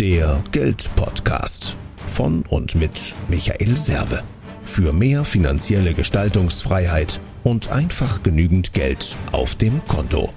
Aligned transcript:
Der 0.00 0.44
Geldpodcast 0.52 1.74
von 2.06 2.44
und 2.50 2.74
mit 2.74 3.14
Michael 3.28 3.78
Serve. 3.78 4.22
Für 4.66 4.92
mehr 4.92 5.24
finanzielle 5.24 5.94
Gestaltungsfreiheit 5.94 7.18
und 7.44 7.72
einfach 7.72 8.22
genügend 8.22 8.74
Geld 8.74 9.16
auf 9.32 9.54
dem 9.54 9.82
Konto. 9.86 10.34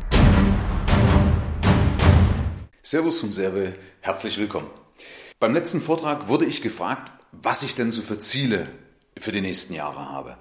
Servus 2.82 3.20
vom 3.20 3.34
Serve, 3.34 3.76
herzlich 4.00 4.38
willkommen. 4.38 4.70
Beim 5.42 5.54
letzten 5.54 5.82
Vortrag 5.82 6.30
wurde 6.30 6.46
ich 6.46 6.62
gefragt, 6.62 7.12
was 7.34 7.62
ich 7.62 7.76
denn 7.76 7.92
so 7.92 8.02
für 8.02 8.18
Ziele 8.18 8.70
für 9.18 9.34
die 9.34 9.42
nächsten 9.42 9.74
Jahre 9.74 10.10
habe. 10.10 10.38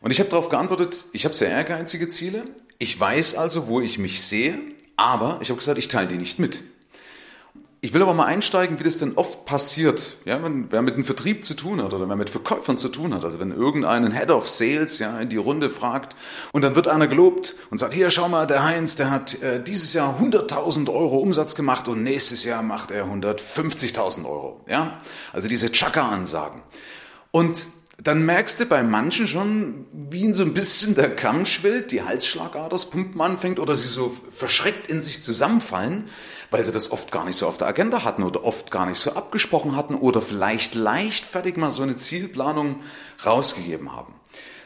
Und 0.00 0.10
ich 0.10 0.18
habe 0.18 0.28
darauf 0.28 0.48
geantwortet, 0.48 1.04
ich 1.12 1.24
habe 1.24 1.36
sehr 1.36 1.50
ehrgeizige 1.50 2.08
Ziele. 2.08 2.48
Ich 2.80 2.98
weiß 2.98 3.36
also, 3.36 3.68
wo 3.68 3.80
ich 3.80 3.98
mich 3.98 4.24
sehe, 4.24 4.58
aber 4.96 5.38
ich 5.40 5.50
habe 5.50 5.58
gesagt, 5.58 5.78
ich 5.78 5.86
teile 5.86 6.08
die 6.08 6.18
nicht 6.18 6.40
mit. 6.40 6.64
Ich 7.82 7.94
will 7.94 8.02
aber 8.02 8.12
mal 8.12 8.26
einsteigen, 8.26 8.78
wie 8.78 8.84
das 8.84 8.98
denn 8.98 9.16
oft 9.16 9.46
passiert, 9.46 10.16
ja, 10.26 10.42
wenn, 10.42 10.70
wer 10.70 10.82
mit 10.82 10.94
einem 10.94 11.04
Vertrieb 11.04 11.46
zu 11.46 11.54
tun 11.54 11.82
hat 11.82 11.94
oder 11.94 12.06
wer 12.10 12.16
mit 12.16 12.28
Verkäufern 12.28 12.76
zu 12.76 12.90
tun 12.90 13.14
hat. 13.14 13.24
Also 13.24 13.40
wenn 13.40 13.52
irgendeinen 13.52 14.12
Head 14.12 14.30
of 14.30 14.50
Sales 14.50 14.98
ja 14.98 15.18
in 15.18 15.30
die 15.30 15.38
Runde 15.38 15.70
fragt 15.70 16.14
und 16.52 16.60
dann 16.60 16.74
wird 16.76 16.88
einer 16.88 17.08
gelobt 17.08 17.54
und 17.70 17.78
sagt, 17.78 17.94
hier 17.94 18.10
schau 18.10 18.28
mal, 18.28 18.46
der 18.46 18.64
Heinz, 18.64 18.96
der 18.96 19.10
hat 19.10 19.40
äh, 19.42 19.62
dieses 19.62 19.94
Jahr 19.94 20.20
100.000 20.20 20.92
Euro 20.92 21.18
Umsatz 21.20 21.54
gemacht 21.54 21.88
und 21.88 22.02
nächstes 22.02 22.44
Jahr 22.44 22.62
macht 22.62 22.90
er 22.90 23.06
150.000 23.06 24.26
Euro. 24.26 24.60
Ja, 24.68 24.98
also 25.32 25.48
diese 25.48 25.72
Chaka-Ansagen. 25.72 26.60
Und 27.30 27.66
dann 28.02 28.24
merkst 28.24 28.60
du 28.60 28.66
bei 28.66 28.82
manchen 28.82 29.26
schon, 29.26 29.86
wie 29.92 30.22
ihnen 30.22 30.34
so 30.34 30.44
ein 30.44 30.54
bisschen 30.54 30.94
der 30.94 31.14
Kamm 31.14 31.44
schwillt, 31.44 31.90
die 31.90 32.02
Halsschlagader 32.02 32.78
Pumpen 32.90 33.20
anfängt 33.20 33.58
oder 33.58 33.76
sie 33.76 33.88
so 33.88 34.14
verschreckt 34.30 34.88
in 34.88 35.02
sich 35.02 35.22
zusammenfallen, 35.22 36.04
weil 36.50 36.64
sie 36.64 36.72
das 36.72 36.92
oft 36.92 37.12
gar 37.12 37.24
nicht 37.24 37.36
so 37.36 37.46
auf 37.46 37.58
der 37.58 37.68
Agenda 37.68 38.02
hatten 38.02 38.22
oder 38.22 38.44
oft 38.44 38.70
gar 38.70 38.86
nicht 38.86 38.98
so 38.98 39.12
abgesprochen 39.12 39.76
hatten 39.76 39.94
oder 39.94 40.22
vielleicht 40.22 40.74
leichtfertig 40.74 41.56
mal 41.56 41.70
so 41.70 41.82
eine 41.82 41.96
Zielplanung 41.96 42.80
rausgegeben 43.24 43.92
haben. 43.92 44.14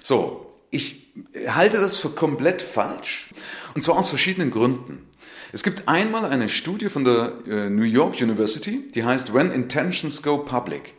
So, 0.00 0.54
ich 0.70 1.12
halte 1.48 1.80
das 1.80 1.98
für 1.98 2.10
komplett 2.10 2.62
falsch 2.62 3.30
und 3.74 3.82
zwar 3.82 3.96
aus 3.96 4.08
verschiedenen 4.08 4.50
Gründen. 4.50 5.08
Es 5.52 5.62
gibt 5.62 5.88
einmal 5.88 6.24
eine 6.24 6.48
Studie 6.48 6.88
von 6.88 7.04
der 7.04 7.32
äh, 7.46 7.70
New 7.70 7.84
York 7.84 8.20
University, 8.20 8.88
die 8.92 9.04
heißt 9.04 9.34
When 9.34 9.52
Intentions 9.52 10.22
Go 10.22 10.38
Public. 10.38 10.94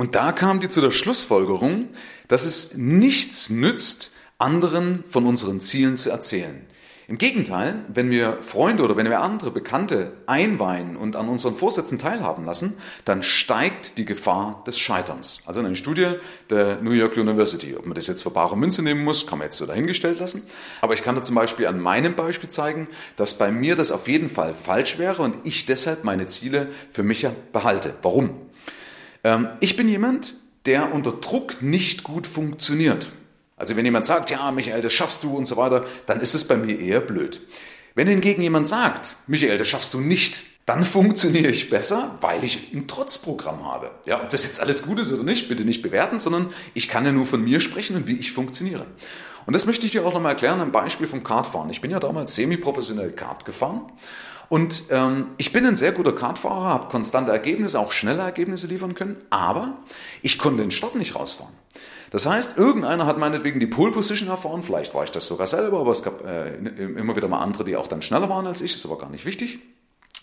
Und 0.00 0.14
da 0.14 0.30
kam 0.30 0.60
die 0.60 0.68
zu 0.68 0.80
der 0.80 0.92
Schlussfolgerung, 0.92 1.88
dass 2.28 2.44
es 2.44 2.76
nichts 2.76 3.50
nützt, 3.50 4.12
anderen 4.38 5.02
von 5.02 5.26
unseren 5.26 5.60
Zielen 5.60 5.96
zu 5.96 6.10
erzählen. 6.10 6.64
Im 7.08 7.18
Gegenteil, 7.18 7.84
wenn 7.88 8.08
wir 8.08 8.38
Freunde 8.42 8.84
oder 8.84 8.96
wenn 8.96 9.08
wir 9.08 9.22
andere 9.22 9.50
Bekannte 9.50 10.12
einweihen 10.26 10.94
und 10.94 11.16
an 11.16 11.28
unseren 11.28 11.56
Vorsätzen 11.56 11.98
teilhaben 11.98 12.44
lassen, 12.44 12.74
dann 13.06 13.24
steigt 13.24 13.98
die 13.98 14.04
Gefahr 14.04 14.62
des 14.68 14.78
Scheiterns. 14.78 15.40
Also 15.46 15.58
eine 15.58 15.74
Studie 15.74 16.12
der 16.48 16.80
New 16.80 16.92
York 16.92 17.16
University. 17.16 17.74
Ob 17.74 17.86
man 17.86 17.96
das 17.96 18.06
jetzt 18.06 18.22
für 18.22 18.30
bare 18.30 18.56
Münze 18.56 18.82
nehmen 18.82 19.02
muss, 19.02 19.26
kann 19.26 19.38
man 19.38 19.46
jetzt 19.46 19.56
so 19.56 19.66
dahingestellt 19.66 20.20
lassen. 20.20 20.42
Aber 20.80 20.94
ich 20.94 21.02
kann 21.02 21.16
da 21.16 21.24
zum 21.24 21.34
Beispiel 21.34 21.66
an 21.66 21.80
meinem 21.80 22.14
Beispiel 22.14 22.50
zeigen, 22.50 22.86
dass 23.16 23.36
bei 23.36 23.50
mir 23.50 23.74
das 23.74 23.90
auf 23.90 24.06
jeden 24.06 24.28
Fall 24.28 24.54
falsch 24.54 24.98
wäre 24.98 25.22
und 25.22 25.38
ich 25.42 25.66
deshalb 25.66 26.04
meine 26.04 26.28
Ziele 26.28 26.68
für 26.88 27.02
mich 27.02 27.26
behalte. 27.52 27.94
Warum? 28.02 28.47
Ähm, 29.24 29.48
ich 29.60 29.76
bin 29.76 29.88
jemand, 29.88 30.34
der 30.66 30.92
unter 30.92 31.12
Druck 31.12 31.62
nicht 31.62 32.02
gut 32.02 32.26
funktioniert. 32.26 33.10
Also 33.56 33.76
wenn 33.76 33.84
jemand 33.84 34.06
sagt, 34.06 34.30
ja, 34.30 34.50
Michael, 34.50 34.82
das 34.82 34.92
schaffst 34.92 35.24
du 35.24 35.36
und 35.36 35.46
so 35.46 35.56
weiter, 35.56 35.84
dann 36.06 36.20
ist 36.20 36.34
es 36.34 36.46
bei 36.46 36.56
mir 36.56 36.78
eher 36.78 37.00
blöd. 37.00 37.40
Wenn 37.94 38.06
hingegen 38.06 38.42
jemand 38.42 38.68
sagt, 38.68 39.16
Michael, 39.26 39.58
das 39.58 39.66
schaffst 39.66 39.94
du 39.94 40.00
nicht, 40.00 40.44
dann 40.66 40.84
funktioniere 40.84 41.50
ich 41.50 41.70
besser, 41.70 42.16
weil 42.20 42.44
ich 42.44 42.72
ein 42.72 42.86
Trotzprogramm 42.86 43.64
habe. 43.64 43.90
Ja, 44.06 44.22
ob 44.22 44.30
das 44.30 44.44
jetzt 44.44 44.60
alles 44.60 44.84
gut 44.84 45.00
ist 45.00 45.12
oder 45.12 45.24
nicht, 45.24 45.48
bitte 45.48 45.64
nicht 45.64 45.82
bewerten, 45.82 46.18
sondern 46.18 46.52
ich 46.74 46.88
kann 46.88 47.04
ja 47.04 47.12
nur 47.12 47.26
von 47.26 47.42
mir 47.42 47.60
sprechen 47.60 47.96
und 47.96 48.06
wie 48.06 48.18
ich 48.18 48.32
funktioniere. 48.32 48.86
Und 49.46 49.54
das 49.54 49.64
möchte 49.64 49.86
ich 49.86 49.92
dir 49.92 50.04
auch 50.04 50.12
nochmal 50.12 50.32
erklären, 50.32 50.60
am 50.60 50.72
Beispiel 50.72 51.06
vom 51.06 51.24
Kartfahren. 51.24 51.70
Ich 51.70 51.80
bin 51.80 51.90
ja 51.90 51.98
damals 51.98 52.34
semi-professionell 52.34 53.12
Kart 53.12 53.46
gefahren 53.46 53.90
und 54.48 54.84
ähm, 54.90 55.26
ich 55.36 55.52
bin 55.52 55.66
ein 55.66 55.76
sehr 55.76 55.92
guter 55.92 56.12
Kartfahrer, 56.12 56.64
habe 56.64 56.88
konstante 56.88 57.30
Ergebnisse, 57.30 57.78
auch 57.78 57.92
schnelle 57.92 58.22
Ergebnisse 58.22 58.66
liefern 58.66 58.94
können, 58.94 59.16
aber 59.30 59.78
ich 60.22 60.38
konnte 60.38 60.62
den 60.62 60.70
Start 60.70 60.94
nicht 60.94 61.14
rausfahren. 61.14 61.52
Das 62.10 62.24
heißt, 62.24 62.56
irgendeiner 62.56 63.04
hat 63.04 63.18
meinetwegen 63.18 63.60
die 63.60 63.66
Pole 63.66 63.92
Position 63.92 64.30
erfahren, 64.30 64.62
vielleicht 64.62 64.94
war 64.94 65.04
ich 65.04 65.10
das 65.10 65.26
sogar 65.26 65.46
selber, 65.46 65.80
aber 65.80 65.92
es 65.92 66.02
gab 66.02 66.24
äh, 66.24 66.54
immer 66.54 67.14
wieder 67.14 67.28
mal 67.28 67.40
andere, 67.40 67.64
die 67.64 67.76
auch 67.76 67.86
dann 67.86 68.00
schneller 68.00 68.30
waren 68.30 68.46
als 68.46 68.62
ich, 68.62 68.74
ist 68.74 68.86
aber 68.86 68.98
gar 68.98 69.10
nicht 69.10 69.26
wichtig. 69.26 69.58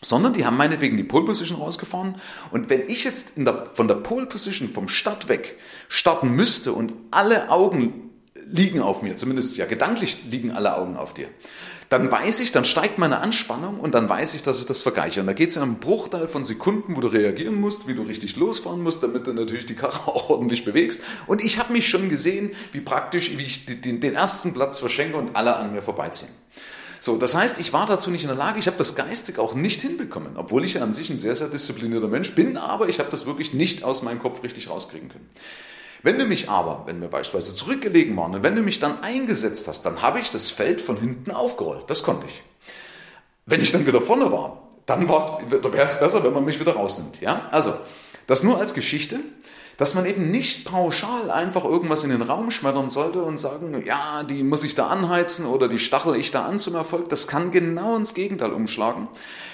Sondern 0.01 0.33
die 0.33 0.45
haben 0.45 0.57
meinetwegen 0.57 0.97
die 0.97 1.03
Pole 1.03 1.25
Position 1.25 1.59
rausgefahren. 1.59 2.15
Und 2.51 2.69
wenn 2.69 2.89
ich 2.89 3.03
jetzt 3.03 3.33
der, 3.37 3.65
von 3.73 3.87
der 3.87 3.95
Pole 3.95 4.25
Position 4.25 4.69
vom 4.69 4.87
Start 4.87 5.29
weg 5.29 5.57
starten 5.87 6.31
müsste 6.31 6.73
und 6.73 6.93
alle 7.11 7.49
Augen 7.49 8.11
liegen 8.47 8.81
auf 8.81 9.01
mir, 9.01 9.15
zumindest 9.15 9.57
ja 9.57 9.65
gedanklich 9.65 10.23
liegen 10.29 10.51
alle 10.51 10.75
Augen 10.75 10.97
auf 10.97 11.13
dir, 11.13 11.29
dann 11.89 12.11
weiß 12.11 12.39
ich, 12.39 12.51
dann 12.51 12.65
steigt 12.65 12.97
meine 12.97 13.19
Anspannung 13.19 13.79
und 13.79 13.93
dann 13.93 14.09
weiß 14.09 14.33
ich, 14.33 14.43
dass 14.43 14.59
ich 14.59 14.65
das 14.65 14.81
vergleiche. 14.81 15.21
Und 15.21 15.27
da 15.27 15.33
geht 15.33 15.49
es 15.49 15.55
in 15.55 15.61
einem 15.61 15.75
Bruchteil 15.75 16.27
von 16.27 16.43
Sekunden, 16.43 16.95
wo 16.95 17.01
du 17.01 17.07
reagieren 17.07 17.55
musst, 17.55 17.87
wie 17.87 17.93
du 17.93 18.01
richtig 18.01 18.35
losfahren 18.37 18.81
musst, 18.81 19.03
damit 19.03 19.27
du 19.27 19.33
natürlich 19.33 19.65
die 19.65 19.75
Karre 19.75 20.07
auch 20.07 20.29
ordentlich 20.29 20.65
bewegst. 20.65 21.03
Und 21.27 21.43
ich 21.43 21.59
habe 21.59 21.73
mich 21.73 21.87
schon 21.87 22.09
gesehen, 22.09 22.51
wie 22.71 22.81
praktisch, 22.81 23.37
wie 23.37 23.43
ich 23.43 23.65
den, 23.65 24.01
den 24.01 24.15
ersten 24.15 24.53
Platz 24.53 24.79
verschenke 24.79 25.17
und 25.17 25.35
alle 25.35 25.55
an 25.55 25.73
mir 25.73 25.81
vorbeiziehen. 25.81 26.31
So, 26.99 27.17
das 27.17 27.35
heißt, 27.35 27.59
ich 27.59 27.71
war 27.71 27.85
dazu 27.85 28.09
nicht 28.09 28.23
in 28.23 28.29
der 28.29 28.37
Lage, 28.37 28.57
ich 28.57 28.65
habe 28.65 28.77
das 28.77 28.95
geistig 28.95 29.37
auch 29.37 29.53
nicht 29.53 29.79
hinbekommen, 29.81 30.37
obwohl 30.37 30.65
ich 30.65 30.73
ja 30.73 30.81
an 30.81 30.91
sich 30.91 31.11
ein 31.11 31.19
sehr, 31.19 31.35
sehr 31.35 31.49
disziplinierter 31.49 32.07
Mensch 32.07 32.33
bin, 32.33 32.57
aber 32.57 32.89
ich 32.89 32.97
habe 32.97 33.11
das 33.11 33.27
wirklich 33.27 33.53
nicht 33.53 33.83
aus 33.83 34.01
meinem 34.01 34.17
Kopf 34.17 34.41
richtig 34.41 34.71
rauskriegen 34.71 35.09
können. 35.09 35.29
Wenn 36.05 36.19
du 36.19 36.25
mich 36.25 36.51
aber, 36.51 36.83
wenn 36.85 37.01
wir 37.01 37.07
beispielsweise 37.07 37.55
zurückgelegen 37.55 38.15
waren 38.15 38.35
und 38.35 38.43
wenn 38.43 38.55
du 38.55 38.61
mich 38.61 38.79
dann 38.79 39.01
eingesetzt 39.01 39.67
hast, 39.67 39.87
dann 39.87 40.03
habe 40.03 40.19
ich 40.19 40.29
das 40.29 40.51
Feld 40.51 40.79
von 40.79 40.97
hinten 40.97 41.31
aufgerollt. 41.31 41.85
Das 41.87 42.03
konnte 42.03 42.27
ich. 42.27 42.43
Wenn 43.47 43.59
ich 43.59 43.71
dann 43.71 43.87
wieder 43.87 43.99
vorne 44.01 44.31
war, 44.31 44.61
dann 44.85 45.09
wäre 45.09 45.83
es 45.83 45.99
besser, 45.99 46.23
wenn 46.23 46.31
man 46.31 46.45
mich 46.45 46.59
wieder 46.59 46.73
rausnimmt. 46.73 47.21
Ja? 47.21 47.47
Also, 47.49 47.73
das 48.27 48.43
nur 48.43 48.59
als 48.59 48.75
Geschichte, 48.75 49.17
dass 49.77 49.95
man 49.95 50.05
eben 50.05 50.31
nicht 50.31 50.65
pauschal 50.65 51.29
einfach 51.29 51.63
irgendwas 51.63 52.03
in 52.03 52.09
den 52.09 52.21
Raum 52.21 52.51
schmettern 52.51 52.89
sollte 52.89 53.23
und 53.23 53.37
sagen, 53.37 53.83
ja, 53.85 54.23
die 54.23 54.43
muss 54.43 54.63
ich 54.63 54.75
da 54.75 54.87
anheizen 54.87 55.45
oder 55.45 55.67
die 55.67 55.79
stachel 55.79 56.15
ich 56.15 56.31
da 56.31 56.45
an 56.45 56.59
zum 56.59 56.75
Erfolg. 56.75 57.09
Das 57.09 57.27
kann 57.27 57.51
genau 57.51 57.95
ins 57.95 58.13
Gegenteil 58.13 58.51
umschlagen. 58.51 59.07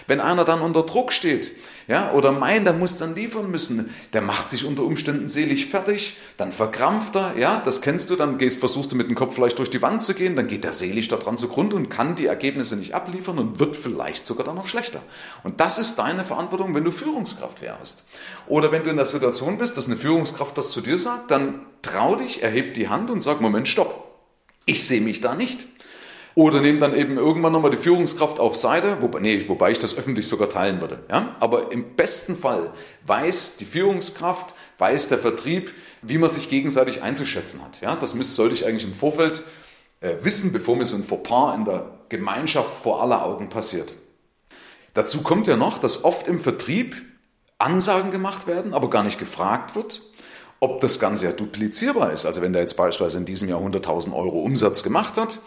Wenn 0.08 0.20
einer 0.20 0.46
dann 0.46 0.62
unter 0.62 0.84
Druck 0.84 1.12
steht, 1.12 1.52
ja, 1.88 2.12
oder 2.14 2.32
meint, 2.32 2.68
er 2.68 2.74
muss 2.74 2.98
dann 2.98 3.16
liefern 3.16 3.52
müssen, 3.52 3.94
der 4.14 4.22
macht 4.22 4.50
sich 4.50 4.66
unter 4.66 4.84
Umständen 4.84 5.28
selig 5.28 5.68
fertig, 5.68 6.18
dann 6.38 6.52
verkrampft 6.52 7.16
er, 7.16 7.38
ja, 7.38 7.62
das 7.64 7.82
kennst 7.82 8.10
du, 8.10 8.16
dann 8.16 8.38
gehst, 8.38 8.60
versuchst 8.60 8.92
du 8.92 8.96
mit 8.96 9.10
dem 9.10 9.16
Kopf 9.16 9.36
vielleicht 9.36 9.60
durch 9.60 9.70
die 9.70 9.82
Wand 9.82 10.02
zu 10.02 10.14
gehen, 10.14 10.36
dann 10.36 10.48
geht 10.48 10.64
der 10.64 10.74
selig 10.74 11.08
daran 11.08 11.38
zugrunde 11.38 11.76
und 11.76 11.90
kann 11.90 12.16
die 12.16 12.28
Ergebnisse 12.28 12.76
nicht 12.76 12.94
abliefern 12.94 13.40
und 13.40 13.60
wird 13.60 13.76
vielleicht 13.76 14.26
sogar 14.26 14.46
dann 14.46 14.56
noch 14.56 14.68
schlechter. 14.68 15.02
Und 15.44 15.60
das 15.60 15.80
ist 15.80 15.98
deine 15.98 16.24
Verantwortung, 16.24 16.74
wenn 16.76 16.84
du 16.84 16.92
Führungskraft 16.92 17.62
wärst. 17.62 18.06
Oder 18.48 18.72
wenn 18.72 18.84
du 18.84 18.90
in 18.90 18.98
der 18.98 19.06
Situation 19.06 19.58
bist, 19.58 19.78
dass 19.78 19.88
eine 19.88 19.96
Führungskraft 19.96 20.11
das 20.56 20.72
zu 20.72 20.82
dir 20.82 20.98
sagt, 20.98 21.32
dann 21.32 21.66
trau 21.82 22.16
dich, 22.16 22.44
erheb 22.44 22.74
die 22.74 22.90
Hand 22.90 23.10
und 23.10 23.22
sag, 23.22 23.42
Moment, 23.42 23.68
stopp. 23.68 24.08
Ich 24.66 24.88
sehe 24.88 25.02
mich 25.02 25.22
da 25.22 25.36
nicht. 25.36 25.68
Oder 26.34 26.62
nehmen 26.62 26.80
dann 26.80 26.96
eben 26.96 27.18
irgendwann 27.18 27.52
nochmal 27.52 27.72
die 27.72 27.78
Führungskraft 27.78 28.40
auf 28.40 28.56
Seite, 28.56 29.02
wobei, 29.02 29.20
nee, 29.20 29.44
wobei 29.48 29.72
ich 29.72 29.80
das 29.80 29.98
öffentlich 29.98 30.28
sogar 30.28 30.50
teilen 30.50 30.80
würde. 30.80 31.04
Ja? 31.10 31.36
Aber 31.40 31.72
im 31.74 31.96
besten 31.96 32.38
Fall 32.38 32.72
weiß 33.06 33.58
die 33.58 33.66
Führungskraft, 33.66 34.56
weiß 34.78 35.10
der 35.10 35.18
Vertrieb, 35.18 35.74
wie 36.02 36.18
man 36.18 36.30
sich 36.30 36.50
gegenseitig 36.50 37.02
einzuschätzen 37.02 37.62
hat. 37.64 37.82
Ja? 37.82 37.96
Das 37.96 38.14
müsste, 38.14 38.36
sollte 38.36 38.56
ich 38.56 38.66
eigentlich 38.66 38.86
im 38.86 38.94
Vorfeld 38.94 39.44
äh, 40.00 40.16
wissen, 40.22 40.54
bevor 40.54 40.78
mir 40.78 40.86
so 40.86 40.96
ein 40.96 41.04
Fauxpas 41.04 41.56
in 41.56 41.66
der 41.66 42.00
Gemeinschaft 42.08 42.82
vor 42.82 43.02
aller 43.02 43.26
Augen 43.26 43.50
passiert. 43.50 43.94
Dazu 44.94 45.24
kommt 45.24 45.48
ja 45.48 45.58
noch, 45.58 45.80
dass 45.80 46.06
oft 46.06 46.28
im 46.28 46.40
Vertrieb 46.40 46.96
Ansagen 47.58 48.12
gemacht 48.12 48.48
werden, 48.48 48.74
aber 48.74 48.90
gar 48.90 49.04
nicht 49.04 49.20
gefragt 49.20 49.76
wird, 49.76 50.02
ob 50.62 50.80
das 50.80 51.00
Ganze 51.00 51.26
ja 51.26 51.32
duplizierbar 51.32 52.14
ist. 52.14 52.26
Also 52.26 52.42
wenn 52.42 52.54
der 52.54 52.62
jetzt 52.62 52.78
beispielsweise 52.78 53.18
in 53.18 53.26
diesem 53.26 53.50
Jahr 53.50 53.60
100.000 53.60 54.14
Euro 54.16 54.42
Umsatz 54.42 54.84
gemacht 54.84 55.18
hat, 55.18 55.40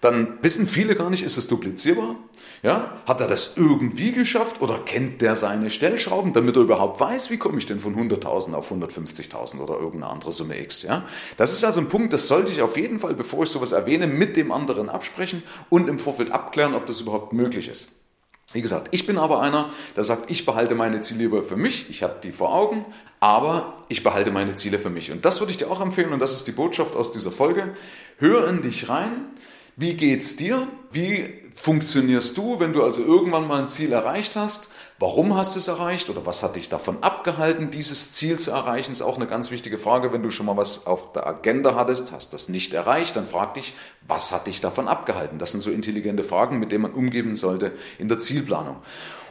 dann 0.00 0.38
wissen 0.42 0.66
viele 0.66 0.96
gar 0.96 1.10
nicht, 1.10 1.22
ist 1.22 1.36
es 1.36 1.46
duplizierbar? 1.46 2.16
Ja, 2.62 2.96
hat 3.06 3.20
er 3.20 3.28
das 3.28 3.56
irgendwie 3.56 4.12
geschafft 4.12 4.62
oder 4.62 4.78
kennt 4.78 5.20
der 5.20 5.36
seine 5.36 5.68
Stellschrauben, 5.68 6.32
damit 6.32 6.56
er 6.56 6.62
überhaupt 6.62 7.00
weiß, 7.00 7.30
wie 7.30 7.36
komme 7.36 7.58
ich 7.58 7.66
denn 7.66 7.80
von 7.80 7.96
100.000 7.96 8.54
auf 8.54 8.72
150.000 8.72 9.60
oder 9.60 9.74
irgendeine 9.74 10.06
andere 10.06 10.32
Summe 10.32 10.58
X? 10.58 10.82
Ja, 10.82 11.04
das 11.36 11.52
ist 11.52 11.64
also 11.64 11.80
ein 11.80 11.88
Punkt, 11.88 12.12
das 12.12 12.28
sollte 12.28 12.50
ich 12.50 12.62
auf 12.62 12.76
jeden 12.76 12.98
Fall, 12.98 13.14
bevor 13.14 13.42
ich 13.42 13.50
sowas 13.50 13.72
erwähne, 13.72 14.06
mit 14.06 14.36
dem 14.36 14.52
anderen 14.52 14.88
absprechen 14.88 15.42
und 15.68 15.88
im 15.88 15.98
Vorfeld 15.98 16.30
abklären, 16.30 16.74
ob 16.74 16.86
das 16.86 17.00
überhaupt 17.00 17.32
möglich 17.32 17.68
ist. 17.68 17.88
Wie 18.52 18.62
gesagt, 18.62 18.88
ich 18.90 19.06
bin 19.06 19.18
aber 19.18 19.40
einer, 19.40 19.70
der 19.96 20.04
sagt, 20.04 20.30
ich 20.30 20.44
behalte 20.44 20.74
meine 20.74 21.00
Ziele 21.00 21.20
lieber 21.20 21.42
für 21.42 21.56
mich, 21.56 21.88
ich 21.88 22.02
habe 22.02 22.16
die 22.22 22.32
vor 22.32 22.54
Augen, 22.54 22.84
aber 23.20 23.84
ich 23.88 24.02
behalte 24.02 24.30
meine 24.30 24.54
Ziele 24.54 24.78
für 24.78 24.90
mich. 24.90 25.10
Und 25.10 25.24
das 25.24 25.40
würde 25.40 25.52
ich 25.52 25.58
dir 25.58 25.70
auch 25.70 25.80
empfehlen 25.80 26.12
und 26.12 26.18
das 26.18 26.32
ist 26.32 26.46
die 26.46 26.52
Botschaft 26.52 26.94
aus 26.94 27.12
dieser 27.12 27.32
Folge. 27.32 27.74
Hör 28.18 28.48
in 28.48 28.62
dich 28.62 28.88
rein, 28.88 29.10
Wie 29.76 29.94
geht's 29.94 30.36
dir? 30.36 30.68
Wie 30.90 31.42
funktionierst 31.54 32.36
du, 32.36 32.60
wenn 32.60 32.72
du 32.72 32.82
also 32.82 33.02
irgendwann 33.02 33.46
mal 33.46 33.62
ein 33.62 33.68
Ziel 33.68 33.92
erreicht 33.92 34.36
hast? 34.36 34.68
Warum 34.98 35.34
hast 35.34 35.56
du 35.56 35.58
es 35.58 35.66
erreicht 35.66 36.10
oder 36.10 36.26
was 36.26 36.42
hat 36.42 36.54
dich 36.54 36.68
davon 36.68 37.02
abgehalten, 37.02 37.70
dieses 37.70 38.12
Ziel 38.12 38.38
zu 38.38 38.52
erreichen? 38.52 38.92
Ist 38.92 39.02
auch 39.02 39.16
eine 39.16 39.26
ganz 39.26 39.50
wichtige 39.50 39.78
Frage. 39.78 40.12
Wenn 40.12 40.22
du 40.22 40.30
schon 40.30 40.46
mal 40.46 40.56
was 40.56 40.86
auf 40.86 41.12
der 41.12 41.26
Agenda 41.26 41.74
hattest, 41.74 42.12
hast 42.12 42.32
das 42.32 42.48
nicht 42.48 42.72
erreicht, 42.72 43.16
dann 43.16 43.26
frag 43.26 43.54
dich, 43.54 43.74
was 44.06 44.30
hat 44.30 44.46
dich 44.46 44.60
davon 44.60 44.86
abgehalten? 44.86 45.38
Das 45.38 45.50
sind 45.50 45.60
so 45.60 45.70
intelligente 45.70 46.22
Fragen, 46.22 46.58
mit 46.58 46.70
denen 46.70 46.82
man 46.82 46.92
umgeben 46.92 47.34
sollte 47.34 47.72
in 47.98 48.08
der 48.08 48.18
Zielplanung. 48.18 48.76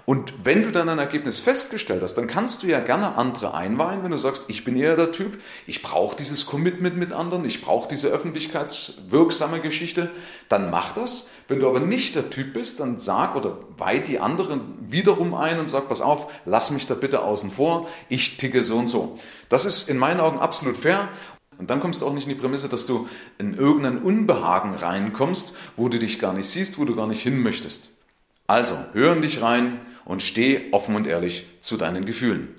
Und 0.06 0.34
wenn 0.44 0.64
du 0.64 0.72
dann 0.72 0.90
ein 0.90 1.00
Ergebnis 1.00 1.40
festgestellt 1.40 2.02
hast, 2.02 2.16
dann 2.16 2.28
kannst 2.28 2.64
du 2.64 2.68
ja 2.68 2.80
gerne 2.80 3.16
andere 3.16 3.54
einweihen, 3.54 4.04
wenn 4.04 4.12
du 4.12 4.18
sagst, 4.18 4.46
ich 4.48 4.66
bin 4.66 4.76
eher 4.76 4.96
der 4.96 5.12
Typ, 5.12 5.40
ich 5.68 5.82
brauche 5.82 6.16
dieses 6.16 6.46
Commitment 6.46 6.98
mit 6.98 7.14
anderen, 7.14 7.46
ich 7.46 7.62
brauche 7.62 7.88
diese 7.88 8.08
öffentlichkeitswirksame 8.10 9.60
Geschichte, 9.60 10.10
dann 10.50 10.70
mach 10.70 10.94
das. 10.94 11.30
Wenn 11.48 11.60
du 11.60 11.68
aber 11.68 11.80
nicht 11.80 12.16
der 12.16 12.30
Typ 12.30 12.54
bist, 12.54 12.80
dann 12.80 12.98
sag 12.98 13.36
oder 13.36 13.58
weih 13.78 14.00
die 14.00 14.20
anderen 14.20 14.62
wiederum 14.90 15.34
ein 15.34 15.60
und 15.60 15.70
sag, 15.70 15.88
pass 15.88 16.02
auf, 16.02 16.32
lass 16.46 16.72
mich 16.72 16.88
da 16.88 16.96
bitte 16.96 17.22
außen 17.22 17.52
vor, 17.52 17.88
ich 18.10 18.38
ticke 18.38 18.64
so 18.64 18.78
und 18.78 18.88
so. 18.88 19.20
Das 19.50 19.66
ist 19.66 19.90
in 19.90 19.98
meinen 19.98 20.20
Augen 20.20 20.40
absolut 20.40 20.78
fair 20.78 21.10
und 21.62 21.70
dann 21.70 21.80
kommst 21.80 22.02
du 22.02 22.08
auch 22.08 22.14
nicht 22.14 22.28
in 22.28 22.34
die 22.34 22.40
Prämisse, 22.40 22.70
dass 22.70 22.88
du 22.88 23.08
in 23.38 23.54
irgendein 23.54 24.00
Unbehagen 24.00 24.74
reinkommst, 24.74 25.56
wo 25.76 25.90
du 25.90 26.00
dich 26.00 26.18
gar 26.18 26.34
nicht 26.34 26.48
siehst, 26.48 26.80
wo 26.80 26.86
du 26.86 26.96
gar 26.96 27.06
nicht 27.06 27.22
hin 27.22 27.44
möchtest. 27.44 27.90
Also, 28.48 28.76
hören 28.94 29.22
dich 29.22 29.44
rein, 29.44 29.80
und 30.12 30.22
steh 30.22 30.70
offen 30.72 30.96
und 30.96 31.08
ehrlich 31.08 31.48
zu 31.62 31.78
deinen 31.78 32.06
Gefühlen. 32.06 32.50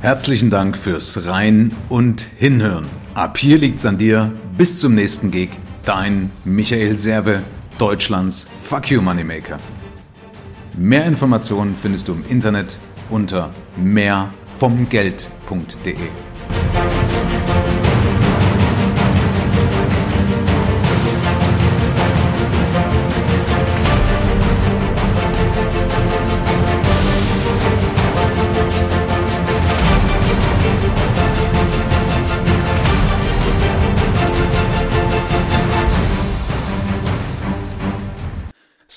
Herzlichen 0.00 0.48
Dank 0.48 0.78
fürs 0.78 1.26
Rein 1.26 1.72
und 1.90 2.22
Hinhören. 2.22 2.86
Ab 3.14 3.36
hier 3.36 3.58
liegt's 3.58 3.84
an 3.84 3.98
dir. 3.98 4.32
Bis 4.56 4.80
zum 4.80 4.94
nächsten 4.94 5.30
Gig. 5.30 5.50
Dein 5.84 6.30
Michael 6.44 6.96
Serve, 6.96 7.42
Deutschlands 7.78 8.48
Fuck 8.62 8.90
You 8.90 9.02
Moneymaker. 9.02 9.58
Mehr 10.76 11.04
Informationen 11.04 11.76
findest 11.76 12.08
du 12.08 12.12
im 12.12 12.24
Internet 12.28 12.78
unter 13.10 13.52
mehrvomgeld.de. 13.76 15.96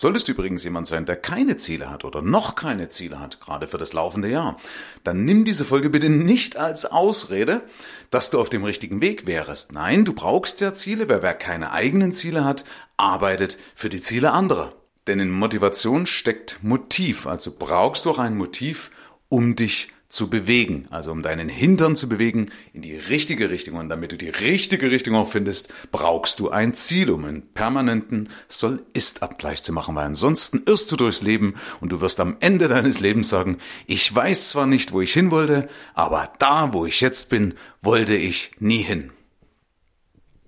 Solltest 0.01 0.27
du 0.27 0.31
übrigens 0.31 0.63
jemand 0.63 0.88
sein, 0.88 1.06
der 1.06 1.15
keine 1.15 1.57
Ziele 1.57 1.92
hat 1.92 2.06
oder 2.06 2.24
noch 2.24 2.56
keine 2.56 2.89
Ziele 2.89 3.19
hat, 3.19 3.39
gerade 3.39 3.68
für 3.68 3.77
das 3.77 3.94
laufende 3.94 4.30
Jahr, 4.30 4.57
dann 5.03 5.25
nimm 5.25 5.45
diese 5.45 5.63
Folge 5.63 5.92
bitte 5.92 6.09
nicht 6.09 6.57
als 6.57 6.88
Ausrede, 6.88 7.62
dass 8.09 8.31
du 8.31 8.42
auf 8.42 8.50
dem 8.50 8.63
richtigen 8.63 9.00
Weg 9.00 9.27
wärst. 9.27 9.74
Nein, 9.74 10.03
du 10.03 10.13
brauchst 10.13 10.59
ja 10.59 10.74
Ziele. 10.74 11.07
Wer, 11.07 11.21
wer 11.21 11.36
keine 11.36 11.71
eigenen 11.71 12.13
Ziele 12.13 12.44
hat, 12.44 12.65
arbeitet 12.98 13.59
für 13.75 13.89
die 13.89 14.01
Ziele 14.01 14.31
anderer. 14.31 14.74
Denn 15.06 15.19
in 15.19 15.30
Motivation 15.30 16.07
steckt 16.07 16.63
Motiv, 16.63 17.27
also 17.27 17.53
brauchst 17.56 18.06
du 18.06 18.09
auch 18.09 18.18
ein 18.18 18.36
Motiv, 18.36 18.89
um 19.30 19.56
dich 19.56 19.89
zu 20.12 20.30
bewegen, 20.30 20.88
also 20.90 21.12
um 21.12 21.24
deinen 21.24 21.48
Hintern 21.48 21.96
zu 21.96 22.10
bewegen 22.10 22.52
in 22.74 22.81
die 22.81 22.96
richtige 22.96 23.50
Richtung. 23.50 23.75
Und 23.78 23.88
damit 23.88 24.12
du 24.12 24.18
die 24.18 24.30
richtige 24.30 24.92
Richtung 24.92 25.16
auch 25.16 25.30
findest, 25.30 25.74
brauchst 25.92 26.42
du 26.42 26.50
ein 26.50 26.74
Ziel, 26.74 27.10
um 27.10 27.24
einen 27.24 27.42
permanenten 27.54 28.30
Soll-Ist-Abgleich 28.50 29.63
zu 29.63 29.72
machen, 29.72 29.96
weil 29.96 30.06
ansonsten 30.06 30.63
irrst 30.66 30.92
du 30.92 30.98
durchs 30.98 31.22
Leben 31.22 31.56
und 31.80 31.94
du 31.94 32.02
wirst 32.02 32.19
am 32.19 32.36
Ende 32.42 32.68
deines 32.68 33.00
Lebens 33.00 33.30
sagen, 33.30 33.58
ich 33.88 34.13
weiß 34.13 34.50
zwar 34.50 34.68
nicht, 34.68 34.92
wo 34.92 35.00
ich 35.00 35.13
hin 35.13 35.31
wollte, 35.31 35.69
aber 35.94 36.34
da, 36.40 36.74
wo 36.74 36.86
ich 36.86 37.00
jetzt 37.00 37.30
bin, 37.30 37.54
wollte 37.81 38.16
ich 38.16 38.52
nie 38.60 38.81
hin. 38.81 39.12